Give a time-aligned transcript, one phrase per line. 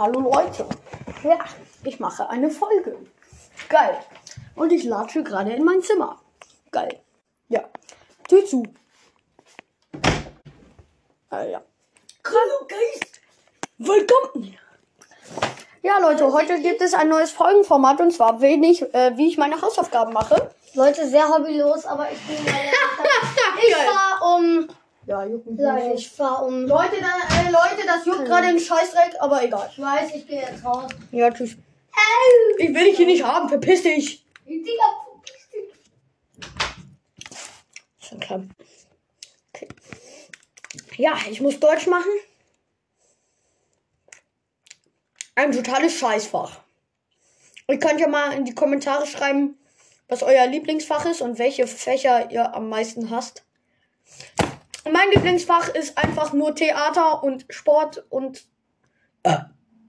[0.00, 0.66] hallo Leute.
[1.22, 1.38] Ja,
[1.84, 2.96] ich mache eine Folge.
[3.68, 3.98] Geil.
[4.56, 6.18] Und ich latsche gerade in mein Zimmer.
[6.70, 7.00] Geil.
[7.48, 7.64] Ja.
[8.26, 8.62] Tür zu.
[11.30, 11.62] Äh, ja.
[12.24, 13.20] Hallo Geist.
[13.76, 14.56] Willkommen.
[15.82, 19.60] Ja, Leute, heute gibt es ein neues Folgenformat und zwar wenig, äh, wie ich meine
[19.60, 20.50] Hausaufgaben mache.
[20.74, 22.54] Leute, sehr hobbylos, aber ich bin mal
[23.62, 23.86] Ich Geil.
[25.06, 25.56] Ja, jucken.
[25.56, 26.66] Nein, ich fahr um.
[26.66, 29.68] Leute, da, äh, Leute, das juckt gerade einen Scheißdreck, aber egal.
[29.72, 30.90] Ich weiß, ich gehe jetzt raus.
[31.10, 31.56] Ja, tschüss.
[32.58, 34.24] Ich will dich hier nicht haben, verpiss dich.
[34.46, 35.72] Digga, verpiss dich.
[38.12, 38.48] Okay.
[39.54, 39.68] okay.
[40.96, 42.10] Ja, ich muss Deutsch machen.
[45.34, 46.60] Ein totales Scheißfach.
[47.68, 49.58] Ihr könnt ja mal in die Kommentare schreiben,
[50.08, 53.44] was euer Lieblingsfach ist und welche Fächer ihr am meisten hasst.
[54.84, 58.44] Mein Lieblingsfach ist einfach nur Theater und Sport und
[59.24, 59.36] äh,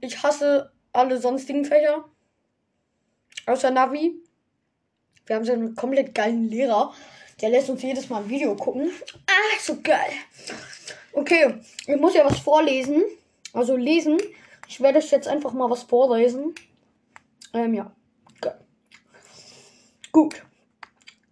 [0.00, 2.04] ich hasse alle sonstigen Fächer.
[3.46, 4.14] Außer Navi.
[5.26, 6.92] Wir haben so einen komplett geilen Lehrer.
[7.40, 8.90] Der lässt uns jedes Mal ein Video gucken.
[9.26, 10.10] Ah, so geil.
[11.12, 11.54] Okay,
[11.86, 13.02] ich muss ja was vorlesen.
[13.52, 14.18] Also lesen.
[14.68, 16.54] Ich werde euch jetzt einfach mal was vorlesen.
[17.54, 17.92] Ähm, ja.
[18.40, 18.58] Geil.
[20.12, 20.42] Gut.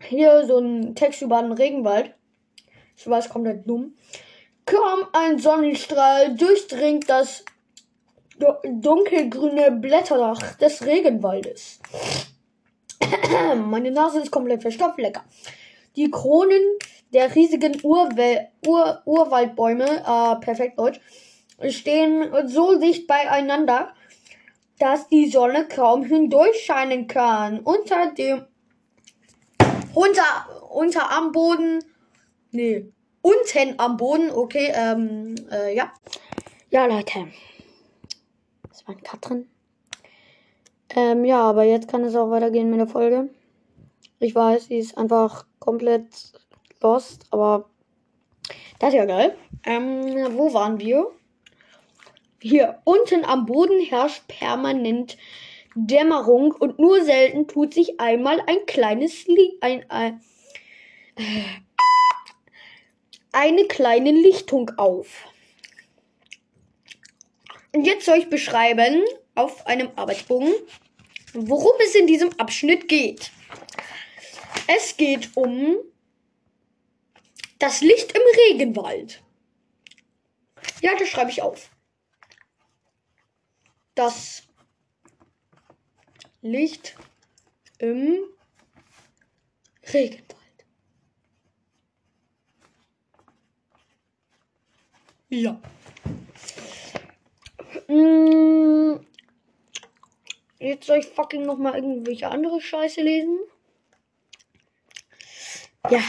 [0.00, 2.14] Hier so ein Text über den Regenwald.
[2.98, 3.94] Ich weiß, komplett dumm.
[4.66, 7.44] Kaum ein Sonnenstrahl durchdringt das
[8.38, 11.78] du- dunkelgrüne Blätterdach des Regenwaldes.
[13.56, 15.24] Meine Nase ist komplett verstopft, lecker.
[15.94, 16.60] Die Kronen
[17.12, 21.00] der riesigen Urwel Ur Urwaldbäume, äh, perfekt Deutsch,
[21.68, 23.94] stehen so dicht beieinander,
[24.80, 27.60] dass die Sonne kaum hindurchscheinen kann.
[27.60, 28.44] Unter dem
[29.94, 31.82] unter unter am Boden,
[32.50, 32.86] nee,
[33.22, 35.92] unten am Boden, okay, ähm, äh, ja.
[36.70, 37.28] Ja, Leute.
[38.68, 39.48] Das war ein Cut drin.
[40.90, 43.28] Ähm, ja, aber jetzt kann es auch weitergehen mit der Folge.
[44.20, 46.32] Ich weiß, sie ist einfach komplett
[46.80, 47.68] lost, aber
[48.78, 49.36] das ist ja geil.
[49.64, 51.10] Ähm, wo waren wir?
[52.40, 55.16] Hier, unten am Boden herrscht permanent
[55.74, 60.20] Dämmerung und nur selten tut sich einmal ein kleines Licht, ein, ein,
[61.16, 61.42] äh,
[63.32, 65.26] eine kleine Lichtung auf.
[67.72, 70.52] Und jetzt soll ich beschreiben auf einem Arbeitsbogen,
[71.34, 73.30] worum es in diesem Abschnitt geht.
[74.66, 75.76] Es geht um
[77.58, 79.22] das Licht im Regenwald.
[80.80, 81.70] Ja, das schreibe ich auf.
[83.94, 84.44] Das
[86.40, 86.96] Licht
[87.78, 88.18] im
[89.92, 90.37] Regenwald.
[95.30, 95.60] Ja.
[97.88, 99.00] Mm,
[100.60, 103.38] Jetzt soll ich fucking noch mal irgendwelche andere Scheiße lesen.
[105.88, 106.00] Ja.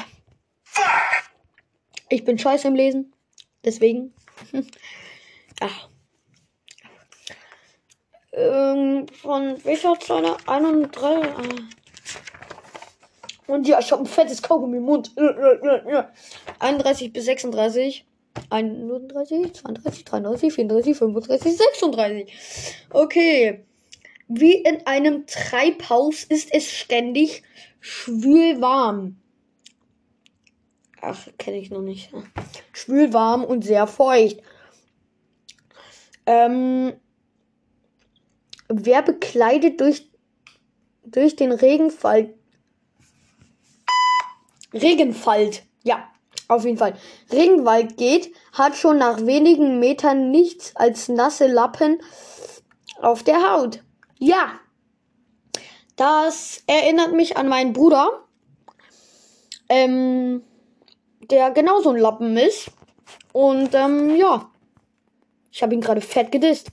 [2.09, 3.13] Ich bin scheiße im Lesen.
[3.63, 4.13] Deswegen.
[5.61, 5.69] ja.
[8.31, 10.37] Ähm, von welcher Zeile?
[10.45, 11.01] 31.
[11.01, 11.41] Ah.
[13.47, 15.11] Und ja, ich habe ein fettes Kaugummi im Mund.
[16.59, 18.05] 31 bis 36.
[18.49, 22.33] 31, 32, 33, 34, 35, 36.
[22.89, 23.65] Okay.
[24.27, 27.43] Wie in einem Treibhaus ist es ständig
[27.79, 29.17] schwül warm.
[31.01, 32.11] Ach, kenne ich noch nicht.
[32.73, 34.41] Schwül warm und sehr feucht.
[36.25, 36.93] Ähm,
[38.67, 40.11] wer bekleidet durch,
[41.03, 42.35] durch den Regenfall.
[44.73, 45.63] Regenwald.
[45.83, 46.11] Ja,
[46.49, 46.95] auf jeden Fall.
[47.31, 52.01] Regenwald geht, hat schon nach wenigen Metern nichts als nasse Lappen
[53.01, 53.83] auf der Haut.
[54.17, 54.59] Ja.
[55.95, 58.25] Das erinnert mich an meinen Bruder.
[59.69, 60.43] Ähm,
[61.29, 62.71] der genauso ein Lappen ist.
[63.31, 64.49] Und ähm, ja.
[65.51, 66.71] Ich habe ihn gerade fett gedisst.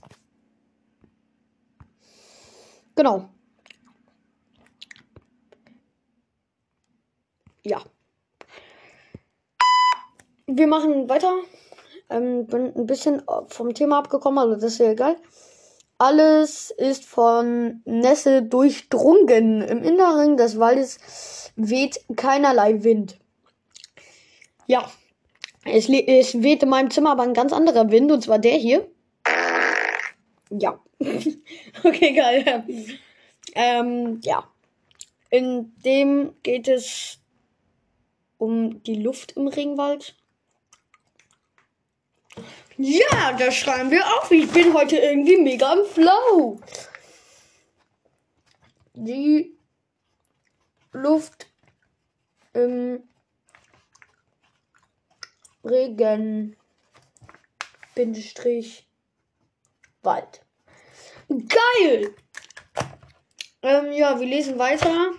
[2.95, 3.29] Genau.
[7.63, 7.83] Ja.
[10.49, 11.33] Wir machen weiter.
[12.09, 15.17] Ähm, bin ein bisschen vom Thema abgekommen, also das ist ja egal.
[15.97, 19.61] Alles ist von Nässe durchdrungen.
[19.61, 23.19] Im Inneren des Waldes weht keinerlei Wind.
[24.67, 24.89] Ja.
[25.65, 28.87] Es, es weht in meinem Zimmer aber ein ganz anderer Wind, und zwar der hier.
[30.49, 30.79] Ja.
[31.83, 32.63] okay, geil.
[33.53, 34.47] Ähm, ja.
[35.29, 37.19] In dem geht es
[38.37, 40.15] um die Luft im Regenwald.
[42.77, 44.29] Ja, das schreiben wir auf.
[44.29, 46.59] Ich bin heute irgendwie mega im Flow.
[48.93, 49.57] Die
[50.91, 51.47] Luft
[52.53, 53.03] im
[55.63, 56.55] Regen
[57.95, 58.87] Bindestrich
[60.03, 60.41] Wald.
[61.29, 62.15] Geil!
[63.63, 65.11] Ähm, ja, wir lesen weiter.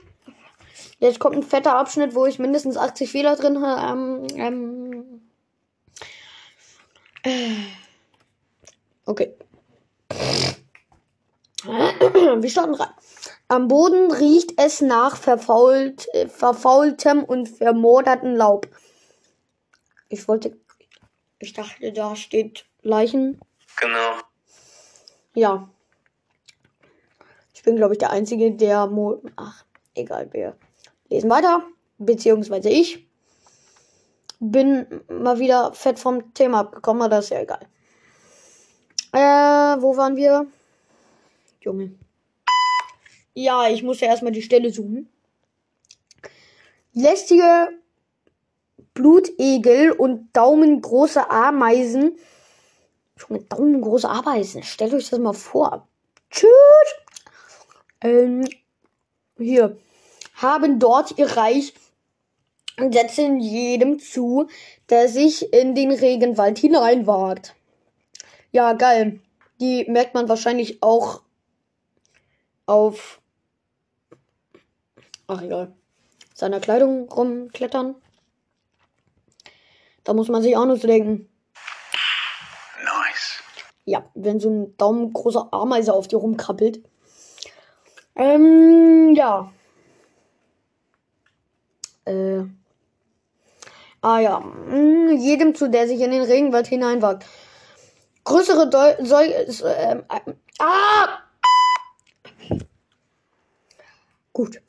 [1.00, 3.93] Jetzt kommt ein fetter Abschnitt, wo ich mindestens 80 Fehler drin habe.
[3.93, 5.27] Ähm, ähm, äh,
[9.06, 9.34] okay.
[11.64, 12.88] Wir starten rein.
[13.48, 18.69] Am Boden riecht es nach verfault, äh, verfaultem und vermoderten Laub.
[20.08, 20.56] Ich wollte.
[21.38, 23.40] Ich dachte, da steht Leichen.
[23.81, 24.19] Genau.
[25.34, 25.69] Ja.
[27.54, 28.86] Ich bin, glaube ich, der Einzige, der.
[28.86, 29.64] Mo Ach,
[29.94, 30.56] egal, wir
[31.08, 31.62] lesen weiter.
[31.98, 33.07] Beziehungsweise ich
[34.40, 37.67] bin mal wieder fett vom Thema abgekommen, aber das ist ja egal.
[39.12, 40.46] Äh, wo waren wir?
[41.61, 41.94] Junge.
[43.35, 45.08] Ja, ich muss ja erstmal die Stelle suchen.
[46.93, 47.69] Lästige
[48.94, 52.19] Blutegel und daumengroße Ameisen.
[53.17, 54.62] Junge, daumengroße Ameisen.
[54.62, 55.87] Stellt euch das mal vor.
[56.31, 56.50] Tschüss.
[58.00, 58.44] Ähm,
[59.38, 59.79] hier.
[60.34, 61.75] Haben dort ihr Reich
[62.78, 64.48] setzen jedem zu,
[64.88, 67.54] der sich in den Regenwald hineinwagt.
[68.52, 69.20] Ja, geil.
[69.60, 71.22] Die merkt man wahrscheinlich auch
[72.66, 73.20] auf.
[75.26, 75.72] Ach egal.
[76.34, 77.96] Seiner Kleidung rumklettern.
[80.04, 81.28] Da muss man sich auch nur so denken.
[82.82, 83.42] Nice.
[83.84, 86.82] Ja, wenn so ein daumengroßer Ameise auf dir rumkrabbelt.
[88.14, 89.52] Ähm, ja.
[92.04, 92.44] Äh.
[94.00, 94.42] Ah ja.
[94.42, 97.26] Hm, jedem zu, der sich in den Regenwald hineinwagt.
[98.24, 101.18] Größere Deu Säu äh, äh, Ah!
[104.32, 104.60] Gut.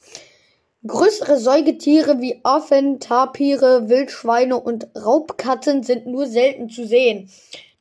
[0.87, 7.29] Größere Säugetiere wie Affen, Tapire, Wildschweine und Raubkatzen sind nur selten zu sehen.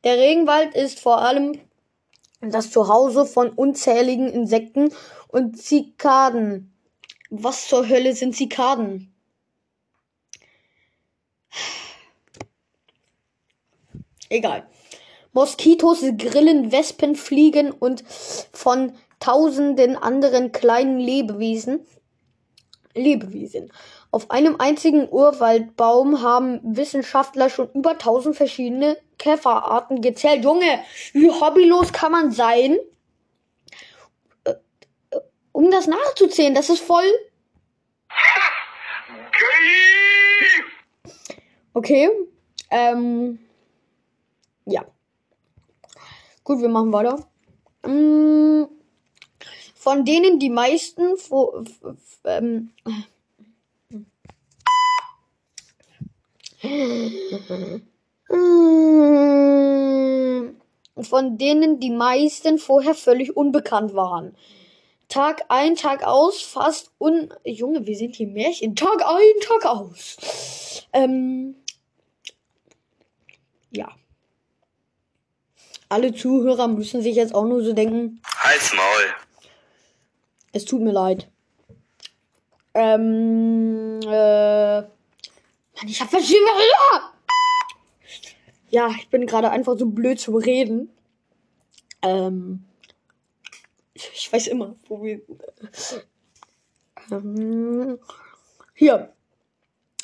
[0.03, 1.59] Der Regenwald ist vor allem
[2.41, 4.93] das Zuhause von unzähligen Insekten
[5.29, 6.73] und Zikaden.
[7.29, 9.13] Was zur Hölle sind Zikaden?
[14.29, 14.67] Egal.
[15.33, 18.03] Moskitos, Grillen, Wespen, Fliegen und
[18.53, 21.85] von tausenden anderen kleinen Lebewesen.
[22.95, 23.71] Lebewesen.
[24.11, 30.43] Auf einem einzigen Urwaldbaum haben Wissenschaftler schon über tausend verschiedene Käferarten gezählt.
[30.43, 32.79] Junge, wie hobbylos kann man sein?
[34.45, 34.55] Äh,
[35.11, 35.19] äh,
[35.51, 37.05] Um das nachzuzählen, das ist voll.
[41.79, 42.09] Okay.
[42.71, 43.39] Ähm.
[44.65, 44.83] Ja.
[46.43, 47.25] Gut, wir machen weiter.
[47.85, 48.65] Mm,
[49.75, 51.13] Von denen die meisten
[52.25, 52.71] ähm,
[58.27, 58.97] Mm,
[61.01, 64.35] von denen die meisten vorher völlig unbekannt waren.
[65.07, 67.33] Tag ein, Tag aus, fast un...
[67.43, 68.75] Junge, wir sind hier Märchen.
[68.75, 70.17] Tag ein, Tag aus.
[70.93, 71.55] Ähm,
[73.71, 73.89] ja.
[75.89, 79.15] Alle Zuhörer müssen sich jetzt auch nur so denken, Halt's Maul.
[80.51, 81.27] es tut mir leid.
[82.75, 84.81] Ähm, äh,
[85.79, 86.49] Mann, ich hab verschiedene...
[88.69, 90.91] Ja, ich bin gerade einfach so blöd zu reden.
[92.01, 92.65] Ähm,
[93.93, 95.21] ich, weiß immer, wo wir...
[97.11, 97.99] Ähm,
[98.75, 99.11] hier.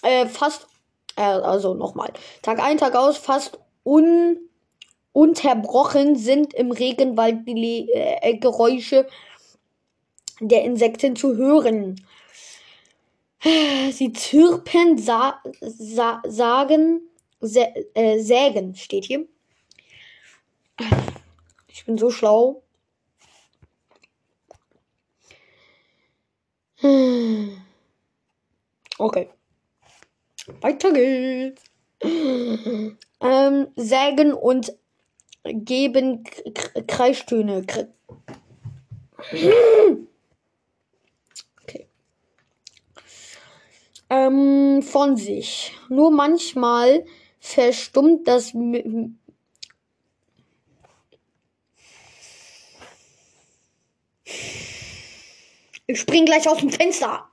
[0.01, 0.67] Äh, fast...
[1.15, 2.11] Äh, also nochmal.
[2.41, 4.37] Tag ein, Tag aus, fast un
[5.13, 9.07] unterbrochen sind im Regenwald die äh, Geräusche
[10.41, 11.95] der Insekten zu hören.
[13.91, 17.01] Sie zirpen, sa sa sagen,
[17.41, 19.27] sä äh, sägen, steht hier.
[21.67, 22.63] Ich bin so schlau.
[28.97, 29.29] Okay.
[30.61, 31.63] Weiter geht's.
[33.19, 34.73] Ähm, sägen und
[35.43, 37.63] geben K K Kreistöne.
[37.65, 37.93] Kre
[41.61, 41.87] okay.
[44.09, 45.71] Ähm, von sich.
[45.89, 47.05] Nur manchmal
[47.39, 48.53] verstummt das.
[48.53, 49.19] M
[55.87, 57.29] ich spring gleich aus dem Fenster.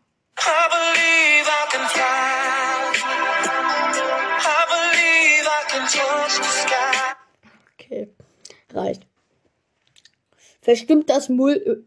[10.62, 11.87] Verstimmt das Müll.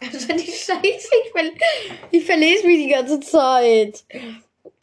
[0.00, 1.50] Also die Scheiße, ich, ver
[2.10, 4.04] ich verlese mich die ganze Zeit.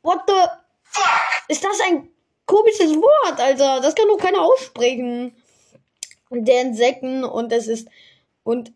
[0.03, 0.33] What the?
[1.49, 2.09] Ist das ein
[2.45, 3.81] komisches Wort, Alter?
[3.81, 5.35] Das kann doch keiner aussprechen.
[6.29, 7.87] Der Insekten und es ist.
[8.43, 8.71] Und.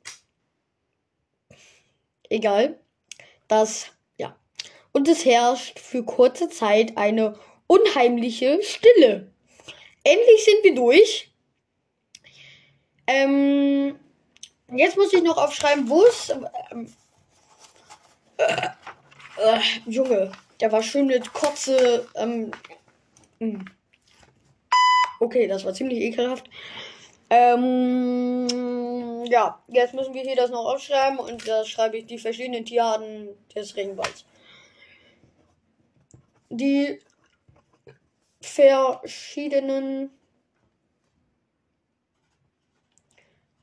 [2.29, 2.79] Egal.
[3.47, 3.87] Das.
[4.17, 4.35] Ja.
[4.91, 9.31] Und es herrscht für kurze Zeit eine unheimliche Stille.
[10.03, 11.31] Endlich sind wir durch.
[13.07, 13.99] Ähm,
[14.73, 16.29] jetzt muss ich noch aufschreiben, wo es.
[16.71, 16.93] Ähm,
[18.37, 18.67] äh,
[19.37, 22.07] äh, Junge, der war schön mit Kotze.
[22.15, 22.51] Ähm,
[23.39, 23.65] mh.
[25.19, 26.49] okay, das war ziemlich ekelhaft.
[27.33, 32.65] Ähm, ja, jetzt müssen wir hier das noch aufschreiben und da schreibe ich die verschiedenen
[32.65, 34.25] Tierarten des Regenwalds.
[36.49, 36.99] Die
[38.41, 40.09] verschiedenen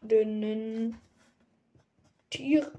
[0.01, 0.99] dünnen
[2.31, 2.73] Tierarten.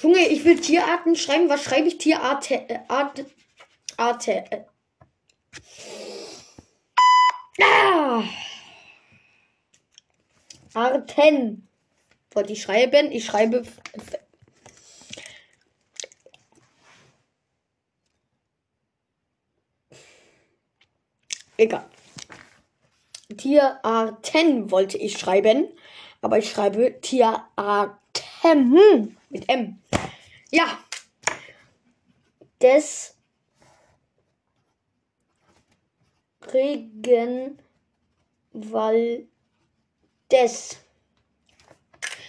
[0.00, 1.48] Junge, ich will Tierarten schreiben.
[1.48, 1.98] Was schreibe ich?
[1.98, 2.54] Tierarte.
[2.68, 3.24] Äh, Art,
[3.96, 4.44] Arte.
[4.52, 4.60] Äh.
[7.62, 8.22] Ah.
[10.74, 11.66] Arten.
[12.32, 13.10] Wollte ich schreiben?
[13.10, 13.64] Ich schreibe.
[21.56, 21.84] Egal.
[23.36, 25.68] Tierarten wollte ich schreiben,
[26.20, 27.96] aber ich schreibe Tierarten
[29.28, 29.78] mit M.
[30.50, 30.78] Ja.
[32.62, 33.16] Des
[36.52, 37.58] Regenwaldes.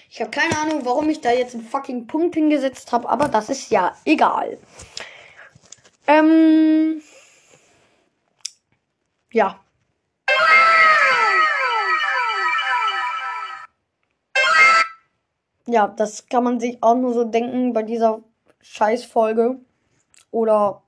[0.10, 3.50] Ich habe keine Ahnung, warum ich da jetzt einen fucking Punkt hingesetzt habe, aber das
[3.50, 4.58] ist ja egal.
[6.08, 7.02] Ähm.
[9.32, 9.64] Ja.
[15.68, 18.22] Ja, das kann man sich auch nur so denken bei dieser
[18.62, 19.62] Scheißfolge.
[20.32, 20.84] Oder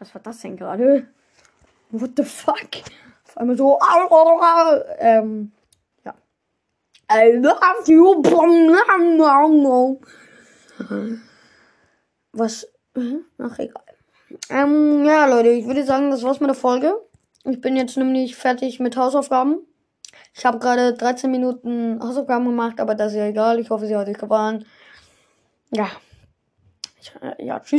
[0.00, 1.06] Was war das denn gerade?
[1.90, 2.70] What the fuck?
[3.26, 3.78] Auf einmal so.
[4.98, 5.52] Ähm,
[6.04, 6.14] ja.
[7.12, 8.22] I love you.
[12.32, 12.66] Was?
[12.94, 13.84] Mhm, Ach, egal.
[14.48, 16.94] Ähm, ja, Leute, ich würde sagen, das war's mit der Folge.
[17.44, 19.58] Ich bin jetzt nämlich fertig mit Hausaufgaben.
[20.34, 23.58] Ich habe gerade 13 Minuten Hausaufgaben gemacht, aber das ist ja egal.
[23.58, 24.64] Ich hoffe, sie hat euch gefallen.
[25.72, 25.90] Ja.
[27.20, 27.78] Äh, ja, tschüss.